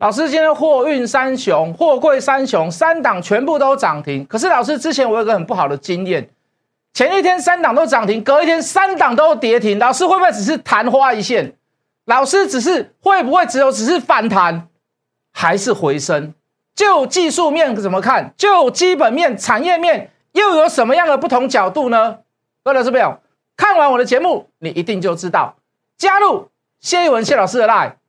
[0.00, 4.24] 老师今天货运三雄、货柜三雄三档全部都涨停。
[4.24, 6.26] 可是老师之前我有个很不好的经验，
[6.94, 9.78] 前一天三档都涨停，隔一天三档都跌停。
[9.78, 11.54] 老师会不会只是昙花一现？
[12.06, 14.68] 老师只是会不会只有只是反弹，
[15.34, 16.32] 还是回升？
[16.74, 18.32] 就技术面怎么看？
[18.38, 22.20] 就基本面、产业面又有什么样的不同角度呢？
[22.64, 23.20] 各位老师朋友，
[23.54, 25.56] 看完我的节目，你一定就知道。
[25.98, 26.48] 加入
[26.80, 27.99] 谢一文谢老师的 line。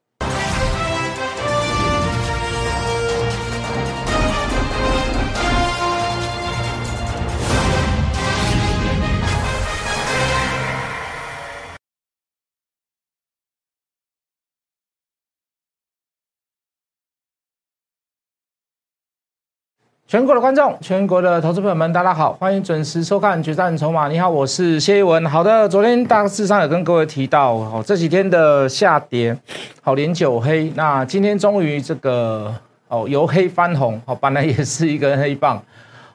[20.12, 24.08] 全国的观众，全国的投资朋友们，大家好，欢迎准时收看《决战筹码》。
[24.12, 25.26] 你好，我是谢一文。
[25.26, 29.34] 好的，昨天大致上有跟各位提到，哦，这几天的下跌，
[29.82, 30.70] 好连九黑。
[30.76, 32.54] 那今天终于这个
[32.90, 35.64] 哦由黑翻红，好本来也是一根黑棒，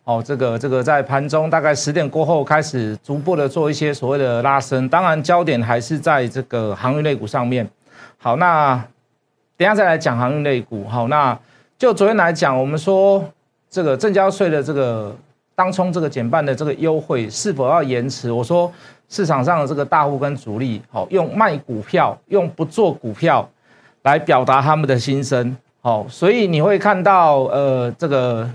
[0.04, 7.66] 哦这个这个在盘中大概十点过后开始逐步的做一些所谓的拉升，当然焦点还是在这个航运类股上面。
[8.18, 8.74] 好，那
[9.56, 10.86] 等下再来讲航运类股。
[10.86, 11.38] 好，那
[11.78, 13.24] 就昨天来讲，我们说。
[13.76, 15.14] 这个证交税的这个
[15.54, 18.32] 当冲这个减半的这个优惠是否要延迟？
[18.32, 18.72] 我说
[19.10, 23.46] 市场上的这个大户跟主力，好用卖股票，用不做股票
[24.04, 28.50] 来表达他们的心声，好，所以你会看到呃这个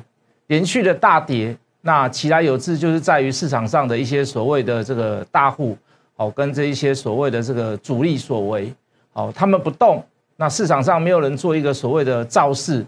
[0.48, 5.78] 连续的大跌，那其来有志就是在于市场上的一些所谓的这个大户，
[6.18, 8.74] 好跟这一些所谓的这个主力所为，
[9.14, 10.04] 好他们不动，
[10.38, 12.84] 那市场上没有人做一个所谓的造势。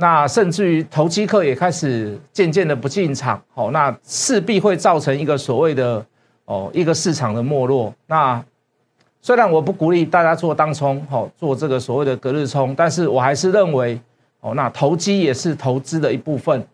[0.00, 6.04] 那甚至于投机客也开始渐渐的不进场，好，那势必会造成一个所谓的
[6.44, 7.92] 哦一个市场的没落。
[8.06, 8.40] 那
[9.20, 14.00] 虽然我不鼓励大家做当冲，哦做这个所谓的隔日冲，但是我还是认为
[14.38, 16.64] 哦，那投机也是投资的一部分。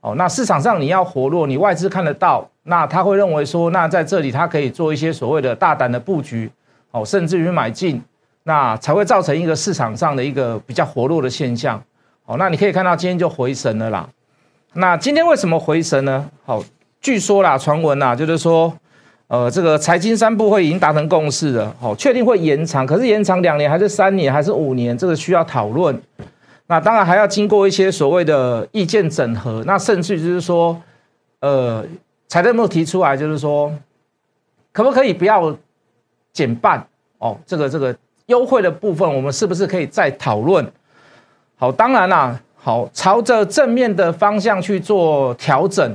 [0.00, 6.48] 哦，那市场上你要活络，你外资看得到，那他会认为说，那在这里他可以做一些所谓的大胆的布局，
[6.92, 8.00] 哦，甚至于买进，
[8.44, 11.82] 那才会造成一个市场上的一个比较活络的现象。
[12.24, 14.08] 好，那你可以看到今天就回神了啦。
[14.74, 16.30] 那今天为什么回神呢？
[16.44, 16.62] 好，
[17.00, 18.72] 据说啦，传闻啦，就是说，
[19.26, 26.00] 呃，这个财经三部会已经达成共识了，好，确定会延长，可是延长两年还是三年还是五年，这个需要讨论。
[26.68, 29.64] 那当然还要经过一些所谓的意见整合。
[29.66, 30.80] 那甚至就是说，
[31.40, 31.84] 呃，
[32.28, 33.74] 财政部提出来就是说，
[34.70, 35.52] 可不可以不要
[36.32, 36.86] 减半？
[37.18, 40.64] 哦，这个这个优惠的部分，我们是不是可以再讨论？
[41.60, 45.94] 好，当然啦，好，朝着正面的方向去做调整，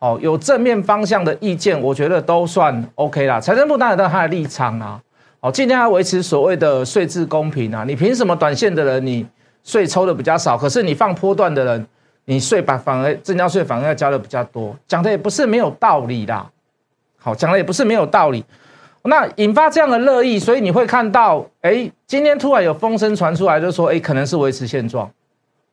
[0.00, 3.40] 哦，有正面方向的意见，我觉得都算 OK 啦。
[3.40, 5.00] 财政部当然有他的立场啊，
[5.38, 7.84] 哦，尽量要维持所谓的税制公平啊。
[7.86, 9.24] 你凭什么短线的人你
[9.62, 11.86] 税抽的比较少，可是你放波段的人，
[12.24, 16.50] 你税把反而增加税反而要交的比较多，讲的也不是没有道理啦。
[17.20, 18.44] 好，讲的也不是没有道理。
[19.06, 25.10] 那引发这样的热议，所以你会看到，哎，今天突然有风声传出来，就说，哎，可能是维持现状。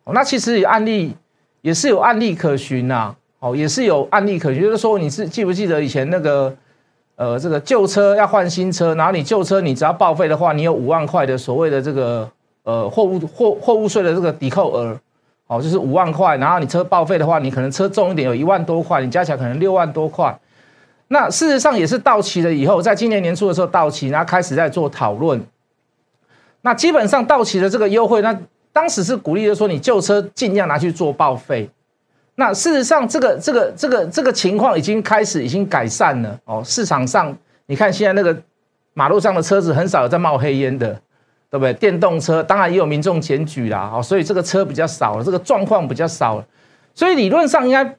[0.06, 1.16] 那其实案例
[1.62, 6.54] 也是有案例可循呐，哦，也是有案例可循，就是说，你是记不记得以前那个，
[7.16, 12.30] 呃，这个旧车要换新车，然后你旧车你只要报废的话，你有五万块的所谓的这个，
[12.64, 15.00] 呃，货物货货物税的这个抵扣额，
[15.48, 20.38] 哦，就是五万块，然后你车报废的话，你可能车重一点，有一万多块，你加起来可能六万多块。
[21.14, 25.46] 那事实上也是到期了以后，在今年年初的时候到期，然后开始在做讨论。
[26.62, 28.40] 那基本上到期的这个优惠，那
[28.72, 31.70] 当时是鼓励的说，你旧车尽量拿去做报废。
[32.36, 36.64] 那事实上，这个这个这个这个情况已经开始已经改善了哦。
[36.64, 38.42] 市场上你看现在那个
[38.94, 40.94] 马路上的车子很少有在冒黑烟的，
[41.50, 41.74] 对不对？
[41.74, 46.46] 电动车当然也有民众检举啦，哦，所以这个车比较少了，这个状况比较少了，
[46.96, 47.98] 所以理论上应该。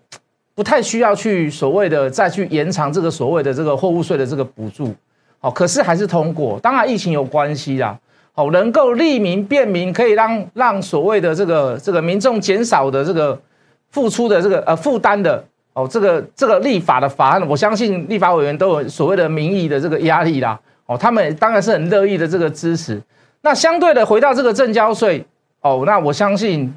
[0.54, 4.94] 不太需要去所谓的再去延长这个所谓的这个货物税的这个补助，
[5.38, 6.60] 好，可是还是通过。
[6.60, 7.98] 当然疫情有关系啦，
[8.32, 13.40] 好，能够利民便民，可以让让所谓的这个这个民众减少的这个
[13.90, 15.42] 付出的这个呃负担的
[15.72, 23.00] 哦，这个这个立法的法案，我相信立法委员都有所谓的民意的这个压力啦，哦，他们当然是很乐意的这个支持。
[23.40, 25.24] 那相对的回到这个正交税
[25.62, 26.72] 哦，那我相信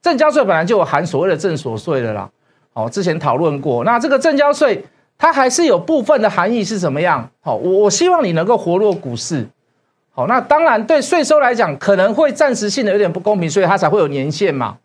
[0.00, 2.30] 正交税本来就有含所谓的正所税的啦。
[2.72, 4.84] 好，之前讨论过，那这个正交税
[5.18, 7.28] 它还是有部分的含义是怎么样？
[7.40, 9.46] 好，我我希望你能够活络股市。
[10.12, 14.76] 好，那当然对税收来讲可能会暂时性的有点不公平，所以它才会有年限嘛。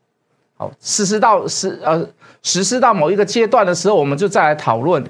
[0.58, 2.08] 好，实施到实呃
[2.42, 5.04] 实施到某一个阶段的时候，我们就再来讨论。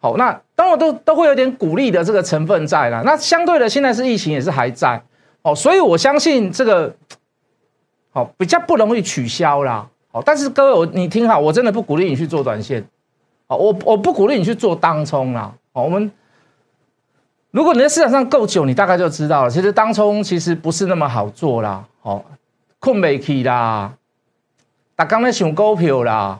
[0.00, 3.02] 好，那当然都都会有点鼓励的这个成分在了。
[3.04, 5.02] 那相对的，现在是疫情也是还在。
[5.42, 6.94] 哦，所以我相信这个
[8.10, 9.88] 好，比较不容易取消啦。
[10.14, 12.84] 好，但是各位我你听好，我真的不鼓励你去做短线。
[13.46, 15.50] 好，我我不鼓励你去做当冲啦。
[15.72, 16.12] 好，我们
[17.50, 21.82] 如果你在市场上够久，你大概就知道了，其实当冲其实不是那么好做啦。
[22.02, 22.22] 好，
[22.78, 23.94] 困不起啦，
[24.94, 26.38] 大刚在想股票啦。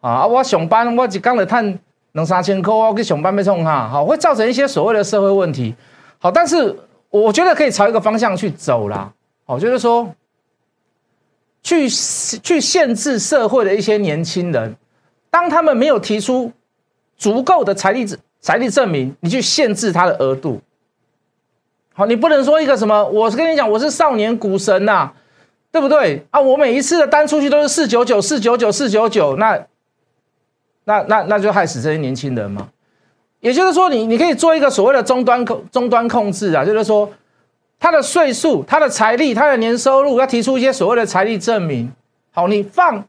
[0.00, 1.78] 啊，我上班我一刚就赚
[2.12, 5.74] 两三千块，我去上班被冲哈，好，会造成一些所谓的社会问题。
[6.20, 6.78] 好，但是
[7.10, 9.12] 我觉得可以朝一个方向去走啦。
[9.44, 10.08] 好，就是说。
[11.62, 14.74] 去去限制社会的一些年轻人，
[15.30, 16.50] 当他们没有提出
[17.16, 18.06] 足够的财力
[18.40, 20.60] 财力证明，你去限制他的额度。
[21.92, 25.10] 好，你不能说一个什么，我是跟你讲，我是少年股神呐，
[25.70, 26.40] 对不对啊？
[26.40, 29.66] 我每一次的单出去都是四九九四九九四九九，那
[30.84, 32.70] 那那那就害死这些年轻人嘛。
[33.40, 37.10] 也就是说，你你可以做一个所谓的终端控终端控制啊，就是说。
[37.80, 41.90] 他的岁数、他的财力、他的年收入，要提出一些所谓的财力证明。
[42.30, 43.02] 好，你放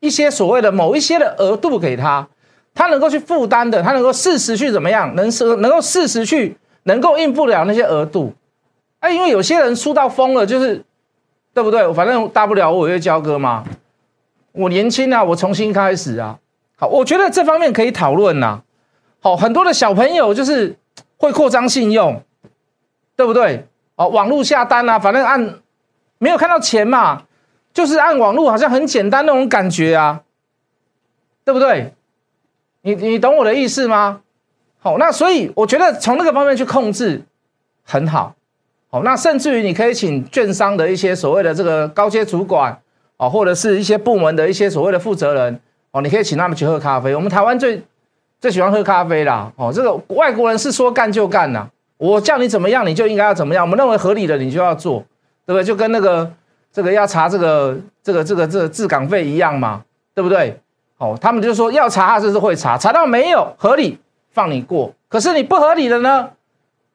[0.00, 2.26] 一些所谓的某一些的额度给他，
[2.74, 8.34] 他能够去负担的，他能够适时去怎么样，能是能够适时去能够应付了那些额度。
[8.98, 10.84] 哎，因为有些人输到疯了，就是
[11.54, 11.90] 对不对？
[11.94, 13.64] 反正大不了我违约交割嘛。
[14.50, 16.36] 我年轻啊，我重新开始啊。
[16.74, 18.62] 好，我觉得这方面可以讨论呐。
[19.20, 20.76] 好，很多的小朋友就是
[21.16, 22.20] 会扩张信用，
[23.14, 23.64] 对不对？
[23.98, 25.54] 哦，网络下单啊，反正按
[26.18, 27.24] 没有看到钱嘛，
[27.74, 30.22] 就是按网络，好像很简单那种感觉啊，
[31.44, 31.92] 对不对？
[32.82, 34.20] 你你懂我的意思吗？
[34.78, 37.22] 好，那所以我觉得从那个方面去控制
[37.82, 38.36] 很好。
[38.88, 42.80] 好，那甚至于你可以请券商的一些所谓的这个高阶主管
[43.16, 45.60] 哦，或者是一些部门的一些所谓的负责人
[45.90, 47.12] 哦，你可以请他们去喝咖啡。
[47.16, 47.82] 我们台湾最
[48.40, 49.52] 最喜欢喝咖啡啦。
[49.56, 51.68] 哦，这个外国人是说干就干呐。
[51.98, 53.64] 我叫你怎么样，你就应该要怎么样。
[53.64, 55.00] 我们认为合理的，你就要做，
[55.44, 55.64] 对不对？
[55.64, 56.32] 就跟那个
[56.72, 59.82] 这个要查这个这个这个这个滞港费一样嘛，
[60.14, 60.58] 对不对？
[60.98, 63.98] 哦，他们就说要查，就是会查，查到没有合理，
[64.30, 64.92] 放你过。
[65.08, 66.28] 可是你不合理的呢，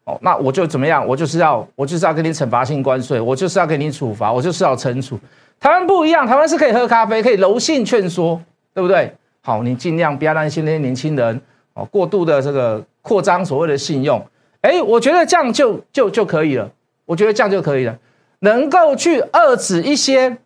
[0.05, 1.05] 哦，那我就怎么样？
[1.07, 5.19] 我就是要我就是要给你惩罚性关税，我就是要给你处罚，我就是要惩处。
[5.59, 8.41] 台湾不一样，台湾是可以喝咖啡，可以柔性劝说，
[8.73, 9.13] 对不对？
[9.41, 11.41] 好，你尽量不要让一些那些年轻人
[11.73, 14.25] 哦过度的这个扩张所谓的信用。
[14.63, 16.71] 哎，我觉得这样就就就可以了。
[17.05, 17.99] 我觉得这样就可以了，
[18.39, 20.37] 能够去遏制一些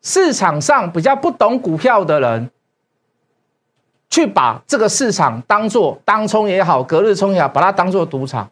[0.00, 2.48] 市场上比较不懂股票的人，
[4.08, 8.48] 去把这个市场当做当冲也好，隔日冲也好，把它当做赌场。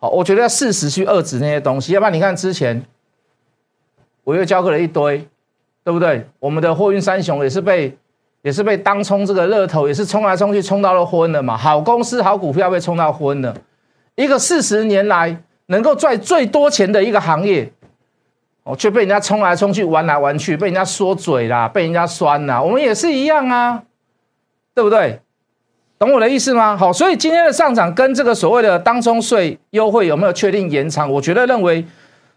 [0.00, 2.84] 好，我觉得要适时去遏制那些东西，要不然你看之前
[4.24, 5.28] 我又教过了一堆，
[5.84, 6.26] 对不对？
[6.40, 7.96] 我们的货运三雄也是被。
[8.42, 11.56] 也是被当冲这个热头，也是冲来冲去，冲到了昏了嘛。
[11.56, 13.54] 好公司、好股票被冲到昏了，
[14.16, 17.72] 一个四十年来能够赚最多钱的一个行业，
[18.64, 22.60] 哦，却被人家冲来冲去，玩来玩去，被人家说嘴啦，被人家酸啦。
[22.60, 23.84] 我们也是一样啊，
[24.74, 25.20] 对不对？
[26.00, 26.76] 懂我的意思吗？
[26.76, 31.08] 好，所以今天的上涨跟这个所谓的当冲税优惠有没有确定延长？
[31.08, 31.86] 我觉得认为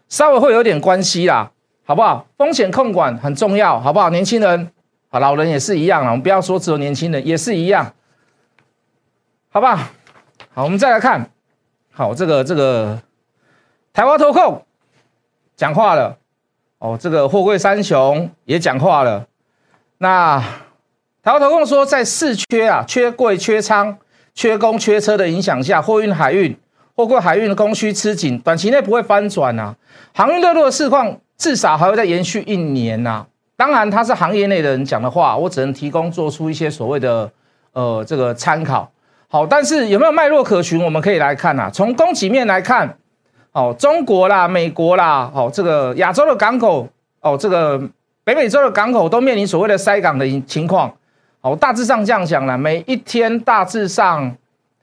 [0.08, 1.50] 稍微会有点关系啦，
[1.84, 2.24] 好不好？
[2.38, 4.08] 风险控管很重要，好不好？
[4.10, 4.70] 年轻人。
[5.18, 7.92] 老人也是一样啊，我们不要说只有年轻人，也是一样，
[9.50, 9.76] 好吧？
[9.76, 9.86] 好，
[10.54, 11.30] 好我们再来看，
[11.92, 13.00] 好，这个这个
[13.92, 14.64] 台湾投控
[15.56, 16.18] 讲话了，
[16.78, 19.26] 哦，这个货柜三雄也讲话了。
[19.98, 20.38] 那
[21.22, 23.98] 台湾投控说，在四缺啊，缺柜、缺仓、
[24.34, 26.56] 缺工、缺车的影响下，货运海运、
[26.94, 29.76] 货柜海运的供需吃紧，短期内不会翻转啊。
[30.14, 33.26] 航运热络的市况至少还会再延续一年呐。
[33.56, 37.30] 当然，他是行业内的人讲的话，我只能提供做出一些所谓的
[37.72, 38.90] 呃这个参考。
[39.28, 40.84] 好，但是有没有脉络可循？
[40.84, 41.70] 我们可以来看啊。
[41.72, 42.96] 从供给面来看，
[43.52, 46.86] 哦，中国啦、美国啦，哦，这个亚洲的港口，
[47.20, 47.80] 哦，这个
[48.24, 50.92] 北美洲的港口都面临所谓的塞港的情况。
[51.40, 54.36] 哦，大致上这样讲了，每一天大致上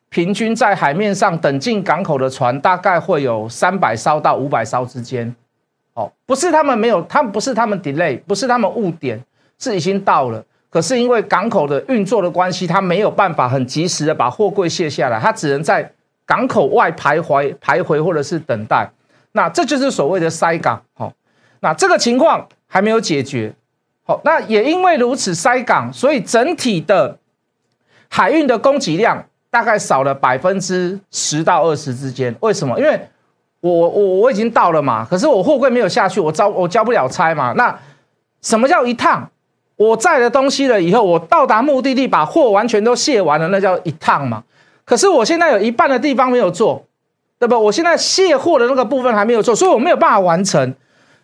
[0.10, 5.36] 平均在海面上等进港口的船，大概会有三百艘到五百艘之间。
[5.94, 9.24] 哦，不是他们没有，他们不是他们 delay，不是他们误点，
[9.60, 10.44] 是已经到了。
[10.70, 15.92] 可是因为港口的运作的关系，他没有办法很及时的把货柜卸下来，他只能在
[16.26, 18.90] 港口外徘徊、徘徊或者是等待。
[19.34, 20.82] 那这就是所谓的塞港。
[20.94, 21.14] 好，
[21.60, 23.54] 那这个情况还没有解决。
[24.04, 27.20] 好，那也因为如此塞港，所以整体的
[28.10, 32.36] 海运的供给量大概少了百分之十到二十之间。
[32.40, 32.80] 为什么？
[32.80, 33.00] 因为
[33.64, 37.54] 我我我已经到了嘛，可是我货柜没有下去，我交我交不了差嘛。
[37.56, 37.74] 那
[38.42, 39.30] 什么叫一趟？
[39.78, 44.44] 我载了东西了以后，我到达目的地，把货完全都卸完了，那叫一趟嘛。
[44.84, 46.84] 可是我现在有一半的地方没有做，
[47.40, 47.58] 对不？
[47.58, 50.76] 我现在卸货的那个部分还没有做，所以我没有办法完成。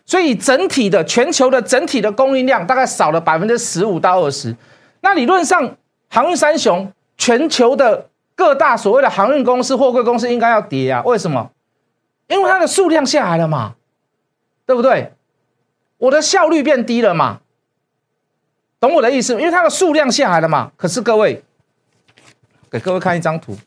[0.06, 4.56] 所以整体的全球的整体的供应量大概少了百分之十五到二十。
[5.02, 5.76] 那理论上，
[6.08, 11.02] 航运三雄全球的各大所谓的航运公司、货柜公司应该要跌啊？
[11.04, 11.50] 为什么？
[12.30, 13.74] 因为它的数量下来了嘛，
[14.64, 15.12] 对不对？
[15.98, 17.40] 我的效率变低了嘛？
[18.78, 19.34] 懂我的意思？
[19.34, 20.72] 因为它的数量下来了嘛。
[20.76, 21.42] 可是各位，
[22.70, 23.58] 给各位看一张图，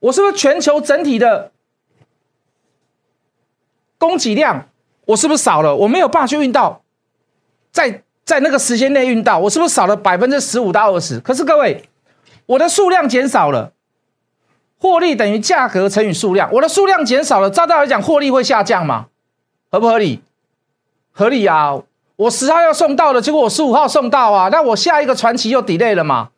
[0.00, 1.52] 我是不是全球整体的
[3.98, 4.68] 供给量？
[5.04, 5.76] 我是不是少了？
[5.76, 6.82] 我没有办法去运到，
[7.70, 11.20] 在在那个时间内运到，我是不是少了百分之十五到二十？
[11.20, 11.88] 可是各位，
[12.48, 13.72] 我的数量减少了，
[14.80, 19.06] 获利等于价格乘以数量，我的数量减少了，照道理讲，获利会下降吗？
[19.70, 20.22] 合不合理？
[21.12, 21.74] 合理啊！
[22.16, 26.30] 我十号要送到的，结果我十五号送到啊，那我下一个传奇又 delay 了嘛？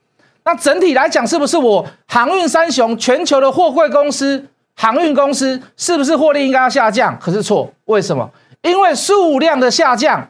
[0.45, 7.17] 那整体来讲，是不是我航运三雄全球的货柜公司、航运公司，是不是获利应该要下降？
[7.21, 8.31] 可是错，为什么？
[8.63, 10.29] 因为数量的下降，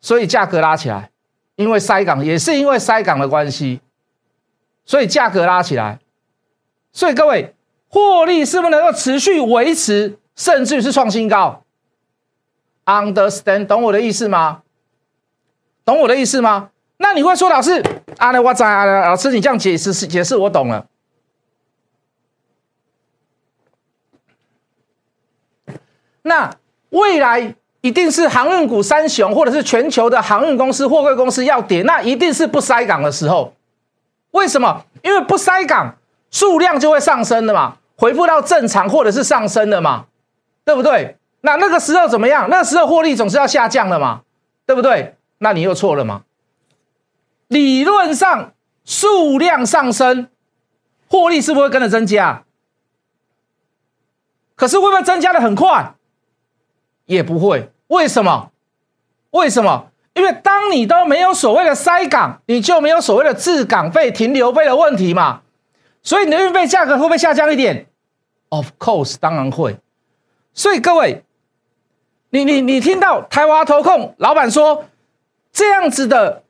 [0.00, 1.10] 所以价格拉起来。
[1.56, 3.80] 因为塞港也是因为塞港的关系，
[4.84, 5.98] 所以价格拉起来。
[6.92, 7.54] 所以各位，
[7.88, 11.62] 获利是不是能够持续维持，甚至是创新高
[12.84, 14.62] ？Understand，懂我的意思吗？
[15.84, 16.70] 懂我的意思吗？
[16.98, 17.82] 那你会说老师，
[18.18, 20.86] 啊，那我在啊，老师你这样解释解释我懂了。
[26.22, 26.56] 那。
[26.90, 33.52] 未来一定是航运股三雄，或者是全球的航运公司、货柜公司要跌，那一定是不塞港的时候。
[34.34, 34.84] 为什么？
[35.02, 35.96] 因为不塞港，
[36.30, 40.06] 数量就会上升的嘛，回复到正常或者是上升的嘛，
[40.64, 41.16] 对不对？
[41.42, 42.48] 那那个时候怎么样？
[42.50, 44.22] 那个时候获利总是要下降的嘛，
[44.66, 45.14] 对不对？
[45.38, 46.24] 那你又错了吗？
[47.46, 48.52] 理论上
[48.84, 50.28] 数量上升，
[51.08, 52.42] 获利是不是会跟着增加？
[54.56, 55.94] 可是会不会增加的很快？
[57.06, 58.50] 也不会，为什么？
[59.30, 59.90] 为什么？
[60.14, 65.42] 因为当你都没有所谓的塞港，你就没有所谓的滞港费、停留费的问题嘛。
[66.02, 67.86] 所以你的运费价格会不会下降一点
[68.48, 69.78] ？Of course，当然会。
[70.52, 71.24] 所以各位，
[72.30, 74.84] 你你你听到台华投控老板说
[75.52, 76.44] 这样子的、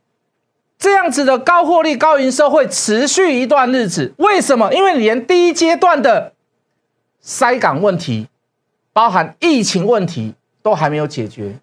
[0.78, 4.73] 这样子的高获利、高营收会持续一段日子，为什么？
[4.75, 6.35] 因为连第一阶段的
[7.21, 8.28] 塞港问题，
[8.92, 10.35] 包含疫情问题。
[10.64, 11.54] 都还没有解决，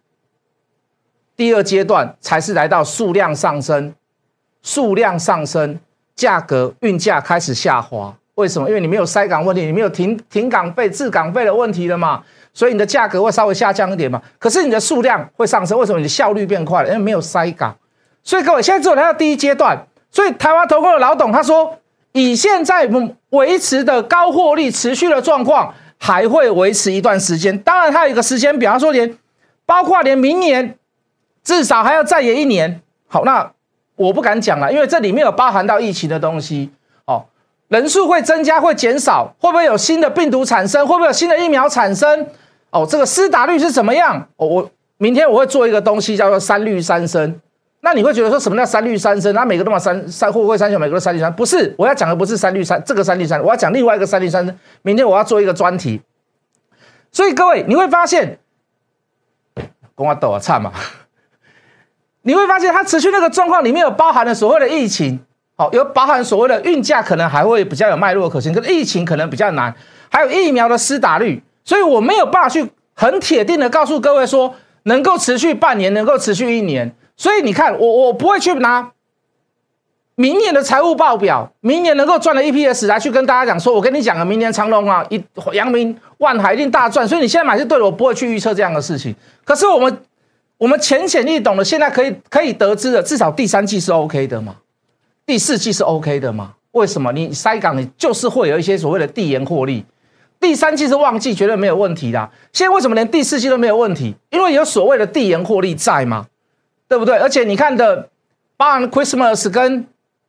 [1.36, 3.94] 第二阶段才是来到数量上升，
[4.62, 5.80] 数量上升，
[6.16, 8.16] 价格运价开始下滑。
[8.36, 8.68] 为什么？
[8.68, 12.22] 因为你没有塞港问题，你没有停停港费、滞港费的问题了嘛，
[12.54, 14.22] 所以你的价格会稍微下降一点嘛。
[14.40, 15.98] 可是你的数量会上升，为什么？
[15.98, 17.76] 你的效率变快了，因为没有塞港。
[18.24, 19.88] 所以各位，现在只有来到第一阶段。
[20.10, 21.78] 所以台湾投控的老董他说，
[22.12, 22.90] 以现在
[23.30, 25.74] 维持的高获利持续的状况。
[26.04, 29.16] 还会维持一段时间，当然它有一个时间表，他说连
[29.68, 30.76] 包括连明年
[31.43, 32.81] 至少还要再延一年。
[33.07, 33.51] 好，那
[33.95, 36.71] 我不敢讲了，因为这里面有包含到疫情的东西
[37.05, 37.25] 哦，
[37.67, 40.86] 人数会增加会减少，会不会有新的病毒产生？
[40.88, 42.27] 会不会有新的疫苗产生？
[42.69, 44.27] 哦，这个施打率是怎么样？
[44.38, 47.39] 哦，我明天我会做一个东西叫做三率三升。
[47.83, 49.33] 那你会觉得说什么叫三率三升？
[49.33, 51.33] 那每个都嘛三三会不会三雄，每个都三率三？
[51.36, 54.57] 不是，我要讲的不是三率三这个三率三，我要讲另外一个三率三。
[54.83, 56.00] 明天我要做一个专题，
[57.12, 58.38] 所以各位你会发现，
[59.95, 60.71] 公阿斗啊差嘛，
[62.24, 65.20] 你会发现它持续那个状况里面有包含了所谓的疫情，
[65.56, 69.74] 好，有包含所谓的运价可能还会比较有脉络可行，可是疫情可能比较难，
[70.10, 76.94] 还有疫苗的施打率，所以我没有办法去很铁定的告诉各位说能够持续半年，能够持续一年。
[77.18, 78.92] 所以你看，我我不会去拿
[80.16, 85.24] 明年的财务报表，明年能够赚的 EPS 来去跟大家讲，说我跟你讲啊，明年长隆啊，一
[85.54, 87.08] 阳明、万海一定大赚。
[87.08, 89.16] 所以你现在买是对的，我不会去预测这样的事情。
[89.44, 89.98] 可是我们
[90.62, 94.58] 我们浅显易懂的，现在可以可以得知的，至少第三季是 OK 的嘛，
[95.25, 96.53] 第四季是 OK 的嘛？
[96.74, 97.12] 为什么？
[97.13, 99.84] 你塞港，你就是会有一些所谓的递延获利，
[100.39, 102.30] 第三季是旺季，绝对没有问题的。
[102.53, 104.13] 现在为什么连第四季都没有问题？
[104.30, 106.27] 因为有所谓的递延获利在吗？
[106.88, 107.18] 对不对？
[107.18, 108.08] 而且你看的，
[108.56, 109.88] 包含 Christmas 跟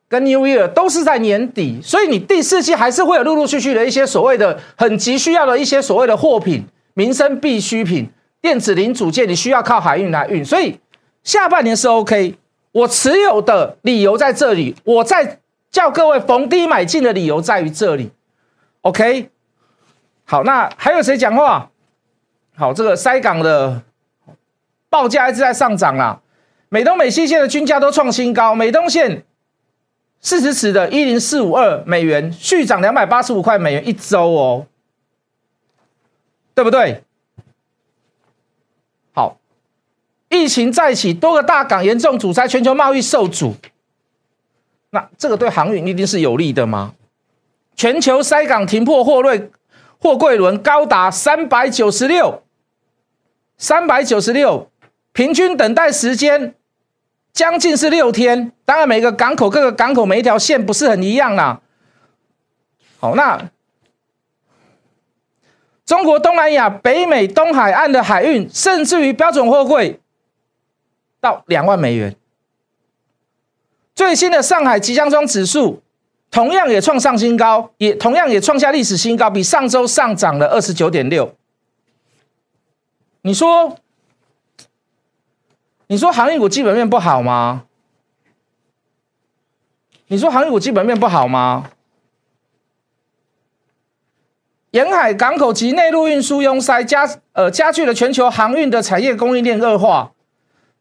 [0.08, 8.08] 跟 New Year 都是在年底，所以你第四季还是会有陆陆续续的一些所谓的很急需要的一些所谓的货品、民生必需品、
[8.42, 10.78] 电子零组件，你需要靠海运来运，所以
[11.22, 12.36] 下半年是 OK。
[12.72, 15.38] 我持有的理由在这里，我在
[15.70, 18.10] 叫各位逢低买进的理由在于这里。
[18.80, 19.30] OK，
[20.24, 21.70] 好，那还有谁讲话？
[22.56, 23.82] 好，这个塞港的
[24.88, 26.20] 报价一直在上涨啦。
[26.68, 29.22] 美东美西线的均价都创新高，美东线
[30.20, 34.66] 四十尺的一零四五二美元，续涨两百八十五块美元一周哦，
[36.54, 37.04] 对不对？
[39.12, 39.36] 好，
[40.32, 43.54] 疫情再起，多个大港严重阻塞，全球贸易受阻，
[44.90, 46.94] 那这个对航运一定是有利的吗？
[47.76, 49.50] 全球塞港停泊货柜
[49.98, 52.42] 货柜轮高达三百九十六，
[53.58, 54.70] 三百九十六，
[55.12, 56.54] 平均等待时间
[57.32, 58.52] 将近是六天。
[58.64, 61.60] 当然，每个港口各个港口每一条线不是很一样啦。
[62.98, 63.50] 好，那
[65.84, 70.00] 中国东南亚、北美东海岸的海运，甚至于标准货柜
[71.22, 72.14] 到两万美元。
[73.94, 75.82] 最新的上海集装箱指数。
[76.30, 81.36] 同样也创上新高，也同样也创下历史新高，比上周上涨了二十九点六。
[83.20, 83.76] 你说，
[85.88, 87.66] 你说航运股基本面不好吗？
[90.06, 91.70] 你说航运股基本面不好吗？
[94.70, 100.14] 沿海港口及内陆运输拥塞加呃加剧了全球航运的产业供应链恶化，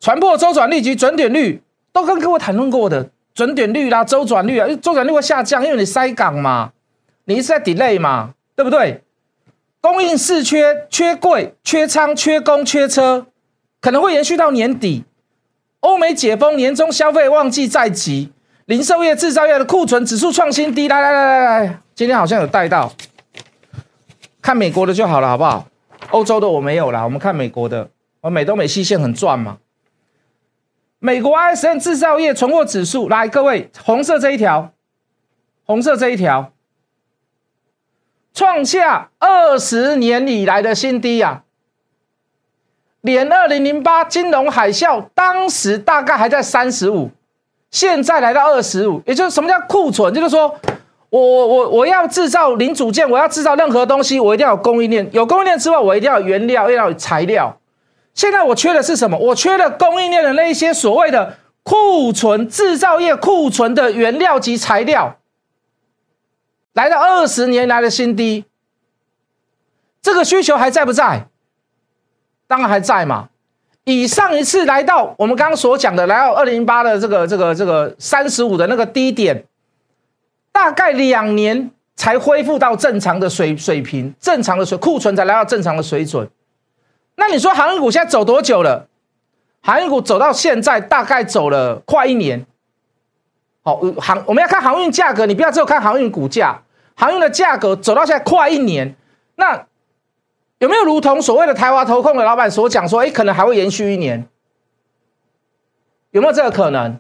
[0.02, 1.62] 船舶周转率及准点率
[1.94, 3.12] 都跟各位谈论过的。
[3.36, 6.74] 准点率啦，周转率啊，周转率会下降，因为你塞港嘛，
[7.26, 9.04] 你一直在 delay 嘛，对不对？
[9.80, 13.28] 供应四缺，缺柜、缺仓、缺工、缺车，
[13.80, 15.06] 可能会延续到年底。
[15.80, 18.32] 欧美解封，年终消费旺季在即，
[18.66, 20.88] 零售业、制造业的库存指数创新低。
[20.88, 22.92] 来来来来来，今天好像有带到，
[24.42, 25.68] 看美国的就好了，好不好？
[26.10, 27.88] 欧洲的我没有啦，我们看美国的，
[28.20, 29.58] 我美东美西线很赚嘛。
[31.04, 34.72] 美国 ISM 制造业存货指数，来各位，红色这一条，
[35.66, 36.52] 红色这一条，
[38.36, 41.42] 创下二十年以来的新低啊！
[43.02, 47.10] 连二零零八金融海啸当时大概还在三十五，
[47.72, 50.14] 现在来到二十五，也就是什么叫库存？
[50.14, 50.56] 就是说
[51.10, 57.58] 我我我要制造零组件，我要制造任何东西，我一定要有供应链，有供应链之外，我一定要有原料，要有材料。
[58.14, 59.18] 现在我缺的是什么？
[59.18, 65.18] 我缺的供应链的那一些所谓的库存，制造业库存的原料及材料，
[66.74, 68.46] 来到二十年来的新低。
[70.02, 71.28] 这个需求还在不在？
[72.48, 73.30] 当然还在嘛。
[73.84, 79.46] 以上一次来到我们刚刚所讲的，来到二零零八的这个这个这个三十五的那个低点，
[80.52, 86.30] 大概两年才恢复到正常的水水平，正常的水库存才来到正常的水准。
[87.16, 88.88] 那你说航运股现在走多久了？
[89.62, 92.46] 航运股走到现在大概走了快一年。
[93.64, 96.64] 好，航我们要看航运价格，你不要只有看航运股价，
[96.96, 98.96] 航运的价格走到现在快一年。
[99.36, 99.68] 那
[100.58, 104.28] 有没有如同所谓的台华投控的老板所讲说，哎，可能还会延续一年？
[106.10, 107.00] 有没有这个可能？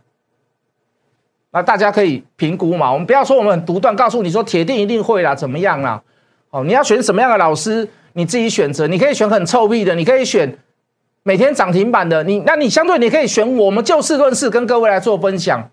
[1.49, 2.91] 那大家可以评估嘛。
[2.91, 6.01] 我们不要说我们很独断，告诉你说铁定一定会啦，怎么样啦？
[6.51, 7.89] 哦，你要选什么样的老师？
[8.13, 10.57] 你自己选择，你可以选很臭屁的，你可以选
[11.23, 15.69] 每天涨停板的，你那你相对你可以选我们就事论事跟各位来做分享，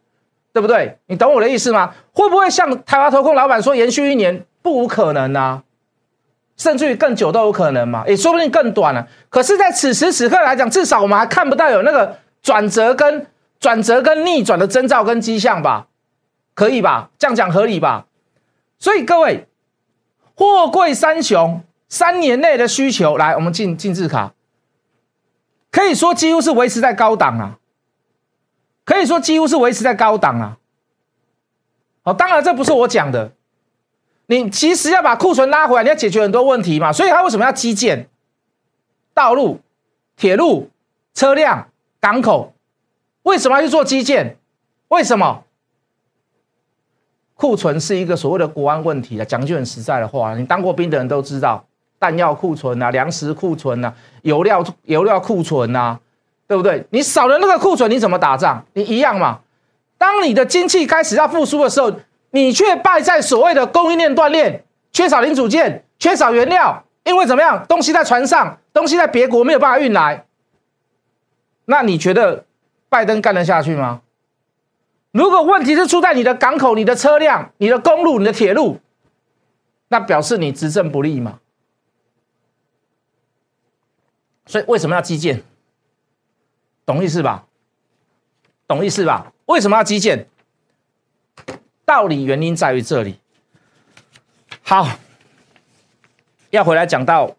[0.53, 0.99] 对不对？
[1.07, 1.95] 你懂我的意思吗？
[2.13, 5.63] 会不会像台湾投控老板说延续一年不无可能啊？
[6.57, 8.05] 甚至于更久都有可能嘛？
[8.07, 9.07] 也说不定更短了。
[9.29, 13.27] 可是，在此时此刻来讲，至少我们还看不到有那个转折跟
[13.61, 15.87] 转折跟逆转的征兆跟迹象吧？
[16.55, 17.11] 可以吧？
[17.19, 18.07] 这样讲合理吧？
[18.79, 19.47] 所以各位，
[20.35, 21.63] 货柜三雄。
[21.89, 24.35] 三年内的需求，来，我们进进制卡，
[25.71, 27.59] 可以说几乎是维持在高档啊，
[28.85, 30.59] 可以说几乎是维持在高档啊。
[32.03, 33.33] 好，当然这不是我讲的，
[34.27, 36.93] 你其实要把库存拉回来，你要解决很多问题嘛。
[36.93, 38.09] 所以它为什么要基建、
[39.15, 39.61] 道路、
[40.17, 40.71] 铁路、
[41.15, 41.71] 车辆、
[42.01, 42.53] 港口？
[43.23, 44.37] 为什么要去做基建？
[44.89, 45.45] 为什么？
[47.35, 49.25] 库存是一个所谓的国安问题啊。
[49.25, 51.65] 讲句很实在的话，你当过兵的人都知道。
[51.99, 55.99] 弹药库存呐，粮食库存呐，油料油料库存呐，
[56.47, 56.85] 对不对？
[56.91, 58.65] 你少了那个库存，你怎么打仗？
[58.75, 59.41] 你一样嘛。
[59.99, 61.93] 当你的经济开始要复苏的时候，
[62.31, 67.65] 你却败在所谓的供应链断裂，缺少零组件，缺少原料，因为怎么样？
[67.69, 70.25] 东西在船上，东西在别国没有办法运来。
[71.65, 72.45] 那你觉得
[72.89, 74.03] 拜登干得下去吗？
[75.11, 78.79] 如果问题是出在你的港口、你的车辆、你的公路、你的铁路，
[79.89, 81.41] 那表示你执政不利嘛？
[84.49, 85.43] 所以为什么要基建？
[86.87, 87.45] 懂意思吧？
[88.67, 89.31] 懂意思吧？
[89.45, 90.27] 为什么要基建？
[91.85, 93.21] 道理原因在于这里。
[94.63, 94.89] 好，
[96.51, 97.37] 要回来讲到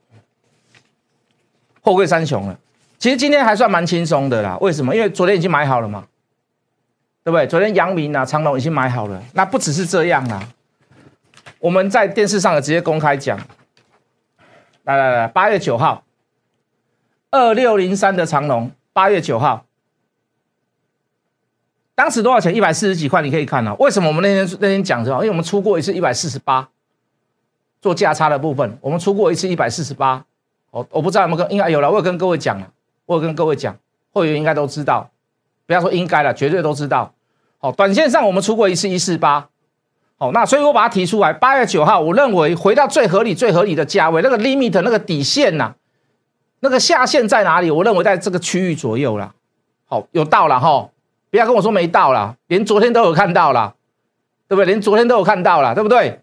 [1.81, 2.59] 货柜三雄了。
[2.99, 4.57] 其实今天还算蛮轻松的啦。
[4.61, 4.95] 为什么？
[4.95, 6.07] 因为昨天已经买好了嘛，
[7.23, 7.47] 对不对？
[7.47, 9.23] 昨天阳明啊、长隆已经买好了。
[9.33, 10.47] 那不只是这样啦，
[11.57, 13.39] 我们在电视上也直接公开讲。
[14.83, 16.03] 来来来，八月九号，
[17.31, 19.65] 二六零三的长龙，八月九号，
[21.93, 22.55] 当时多少钱？
[22.55, 23.75] 一百四十几块，你可以看哦。
[23.79, 25.17] 为什么我们那天那天讲是吧？
[25.17, 26.67] 因为我们出过一次一百四十八，
[27.81, 30.25] 做价差的部分，我们出过一次一百四十八。
[30.71, 32.67] 我我不知道有没有跟，应该有了，我有跟各位讲了，
[33.05, 33.77] 我有跟各位讲，
[34.11, 35.09] 会员应该都知道，
[35.67, 37.13] 不要说应该了，绝对都知道。
[37.59, 39.49] 好，短线上我们出过一次一四八，
[40.17, 45.75] 好，那所以我把它提出来，八月九号，我认为回到最合理、最合理的价位，那个 limit 那个底线呐，
[46.59, 47.69] 那个下限在哪里？
[47.69, 49.33] 我认为在这个区域左右了。
[49.85, 50.89] 好，有到了哈，
[51.29, 53.75] 不要跟我说没到了，连昨天都有看到了，
[54.47, 54.65] 对不对？
[54.65, 56.21] 连昨天都有看到了，对不对？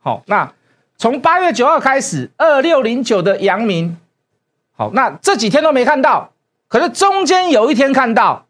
[0.00, 0.52] 好，那。
[1.00, 3.96] 从八月九号开始，二六零九的阳明，
[4.74, 6.32] 好，那这几天都没看到，
[6.66, 8.46] 可是中间有一天看到，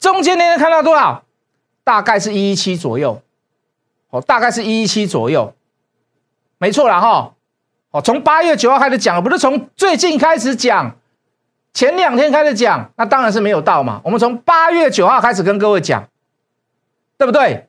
[0.00, 1.22] 中间那天看到多少？
[1.84, 3.20] 大概是一一七左右，
[4.08, 5.52] 哦，大概是一一七左右，
[6.56, 7.34] 没错了哈，
[7.92, 10.96] 哦，从八月九号开始讲，不是从最近开始讲，
[11.72, 14.00] 前两天开始讲，那当然是没有到嘛。
[14.04, 16.08] 我们从八月九号开始跟各位讲，
[17.16, 17.68] 对不对？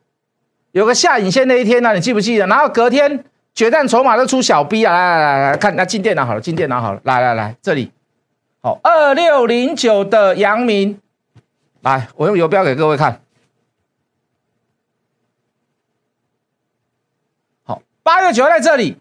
[0.72, 2.46] 有个下影线那一天呢，你记不记得？
[2.48, 3.24] 然后隔天。
[3.54, 4.92] 决战筹码都出小 B 啊！
[4.92, 7.00] 来来来来看，那进电脑好了，进电脑好了。
[7.04, 7.92] 来来来，这里
[8.60, 11.00] 好，二六零九的阳明，
[11.82, 13.20] 来，我用游标给各位看。
[17.62, 18.96] 好，八月九号在这里，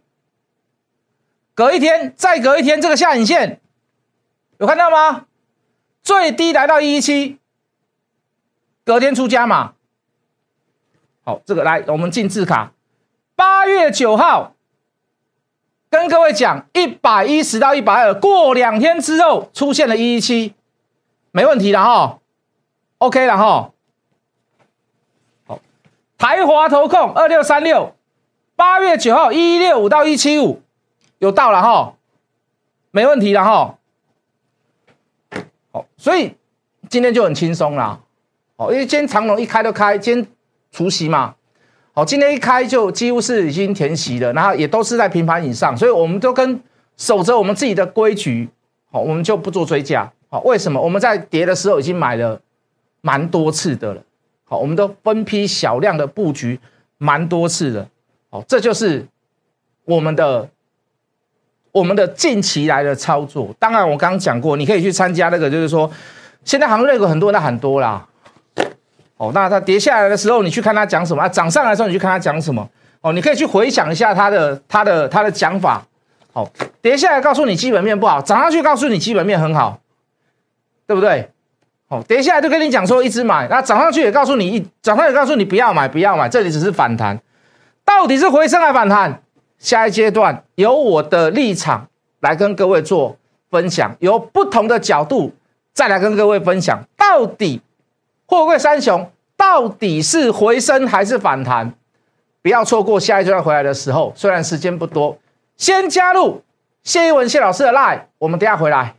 [1.56, 3.62] 隔一天，再隔一天，这个下影线
[4.58, 5.26] 有看到吗？
[6.02, 7.38] 最低来到一一七，
[8.84, 9.74] 隔天出加码。
[11.24, 12.74] 好，这个来，我们进字卡。
[13.36, 14.56] 八月九号，
[15.92, 20.56] 跟各位讲，一百一十到一百二，过两天之后出现了一一七，
[21.32, 22.20] 没问题的哈
[22.98, 23.72] ，OK 了哈。
[25.46, 25.60] 好，
[26.18, 27.96] 台华投控二六三六，
[28.56, 30.63] 八月九号一六五到一七五，
[31.24, 31.96] 有到了哈，
[32.92, 33.78] 没问题了哈。
[35.72, 36.36] 好，所以
[36.90, 38.02] 今天就很轻松啦，
[38.58, 40.28] 哦，因为今天长龙一开就开，今天
[40.70, 41.36] 除夕嘛。
[41.94, 46.62] 好，今天一开就几乎是已经填息了，然后也都是在平盘以上，所以我们都跟
[46.98, 48.50] 守着我们自己的规矩，
[48.92, 50.12] 好，我们就不做追加。
[50.28, 50.82] 好，为什么？
[50.82, 52.42] 我们在跌的时候已经买了
[53.00, 54.04] 蛮多次的了。
[54.44, 56.60] 好，我们都分批小量的布局
[56.98, 57.88] 蛮多次的。
[58.30, 59.08] 好，这就是
[59.86, 60.50] 我们的
[61.74, 63.54] 我们的近期来的操作。
[63.60, 65.92] 当然，我刚刚讲过，你可以去参加那个，就是说
[66.46, 68.06] 现在行业股很多，那很多啦。
[69.18, 71.28] 哦，那它跌下来的时候，你去看它讲什么啊？
[71.28, 72.70] 涨上来的时候，你去看它讲什么？
[73.02, 75.84] 哦，你可以去回想一下它的、它的、它的讲法。
[76.32, 76.48] 好，
[76.82, 79.80] 跌下来告诉你基本面不好，涨上去告诉你基本面很好，
[80.86, 81.30] 对不对？
[81.88, 87.20] 哦，跌下来就跟你讲说一直买，那涨上去也告诉你一涨上也告诉你不要买，不要买，这里只是反弹，
[87.84, 89.23] 到底是回升还反弹？
[89.64, 91.88] 下一阶段由我的立场
[92.20, 93.16] 来跟各位做
[93.50, 95.32] 分享，由不同的角度
[95.72, 97.62] 再来跟各位分享，到底。
[98.26, 101.74] 货柜三雄到底是回升还是反弹？
[102.42, 104.12] 不要错过下一阶段回来的时候。
[104.18, 105.18] 虽然时间不多，
[105.56, 106.44] 先加入
[106.84, 108.96] 谢一文谢老师的 line，我们等下回来。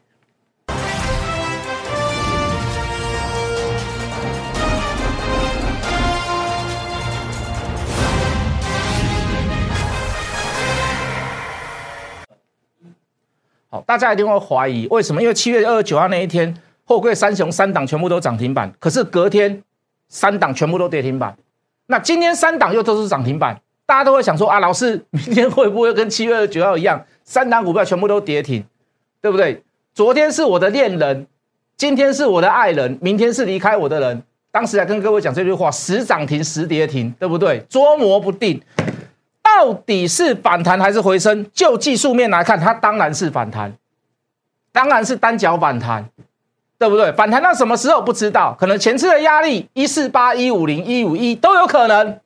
[13.86, 15.22] 大家一定会怀疑为什么？
[15.22, 16.54] 因为七月二十九号那一天。
[16.86, 19.62] 货柜三雄三档全部都涨停板，可是隔天
[20.10, 21.34] 三档全部都跌停板。
[21.86, 28.62] 那今天三档又都是涨停板，大家都会想说啊，老师明天会不会跟七月二十九号一样，三档股票全部都跌停，
[29.22, 29.62] 对不对？
[29.94, 31.26] 昨天是我的恋人，
[31.78, 34.22] 今天是我的爱人，明天是离开我的人。
[34.52, 37.64] 当时还跟各位讲这句话：十涨停，十跌停，对不对？
[37.70, 38.60] 捉摸不定，
[39.58, 41.46] 到底是反弹还是回升？
[41.52, 43.72] 就技术面来看，它当然是反弹，
[44.72, 46.08] 当然是单脚反弹。
[46.76, 47.10] 对不对？
[47.12, 52.18] 反弹到什么时候不知道，可能前次的压力一四八、一五零、一五一都有可能。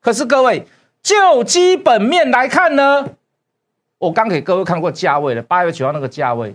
[0.00, 0.64] 可是各位，
[1.02, 3.04] 就基本面来看呢，
[3.98, 6.54] 我刚给各位看过价位了，八月九号那个价位，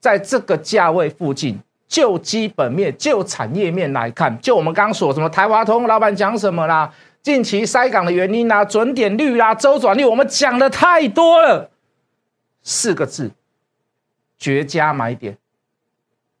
[0.00, 11.70] 在这个价位附近，就基本面、就产业面来看，就我们刚说什么台华通老板讲什么啦，近期塞港的原因啦，准点率啦，周转率，我们讲的太多了，
[12.62, 13.30] 四个字，
[14.38, 15.36] 绝佳买点。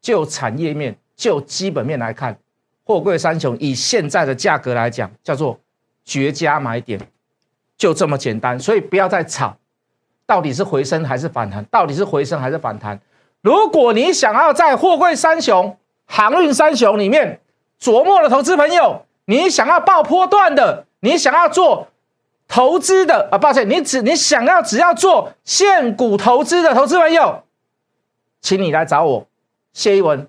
[0.00, 2.38] 就产业面、就基本面来看，
[2.84, 5.60] 货柜三雄以现在的价格来讲，叫做
[6.06, 6.98] 绝佳买点，
[7.76, 8.58] 就这么简单。
[8.58, 9.54] 所以不要再炒，
[10.24, 11.62] 到底是回升还是反弹？
[11.66, 12.98] 到底是回升还是反弹？
[13.42, 17.38] 如果你想要在货柜三雄、航运三雄里面
[17.78, 21.86] 琢磨的投资朋友，你想要爆波段的，你想要做
[22.48, 27.44] 投资的啊，抱歉，你只你想要只要做现股投资的投资朋友，
[28.40, 29.28] 请你来找我
[29.72, 30.26] 谢一文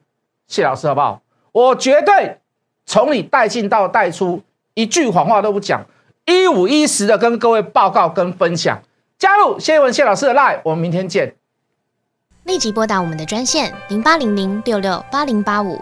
[0.47, 1.19] 谢老师好不好？
[1.51, 2.37] 我绝对
[2.85, 4.43] 从你带进到带出，
[4.75, 5.83] 一句谎话都不讲，
[6.25, 8.83] 一五一十的跟各位报告跟分享。
[9.17, 11.33] 加入谢一文谢老师的 line，我们明天见。
[12.43, 15.81] 立即拨打我们的专线零八零零六六八零八五